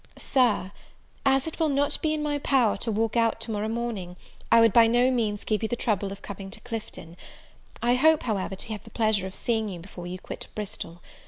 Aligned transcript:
"SIR, 0.17 0.71
"As 1.27 1.45
it 1.45 1.59
will 1.59 1.69
not 1.69 2.01
be 2.01 2.11
in 2.11 2.23
my 2.23 2.39
power 2.39 2.75
to 2.77 2.91
walk 2.91 3.15
out 3.15 3.39
to 3.41 3.51
morrow 3.51 3.67
morning, 3.69 4.15
I 4.51 4.59
would 4.59 4.73
by 4.73 4.87
no 4.87 5.11
means 5.11 5.43
give 5.43 5.61
you 5.61 5.69
the 5.69 5.75
trouble 5.75 6.11
of 6.11 6.23
coming 6.23 6.49
to 6.49 6.59
Clifton. 6.61 7.15
I 7.83 7.93
hope, 7.93 8.23
however, 8.23 8.55
to 8.55 8.69
have 8.71 8.83
the 8.83 8.89
pleasure 8.89 9.27
of 9.27 9.35
seeing 9.35 9.69
you 9.69 9.79
before 9.79 10.07
you 10.07 10.17
quit 10.17 10.47
Bristol. 10.55 11.03